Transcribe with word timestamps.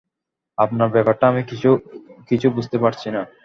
আপনার 0.57 0.89
ব্যাপারটা 0.95 1.25
আমি 1.27 1.41
কিছু 2.29 2.47
বুঝতে 2.55 2.77
পারছি 2.83 3.07
না। 3.15 3.21